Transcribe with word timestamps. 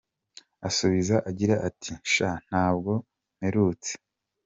asubiza 0.67 1.15
agira 1.29 1.55
ati, 1.67 1.91
Sha 2.13 2.29
ntabwo 2.47 2.91
mperutse. 3.37 3.91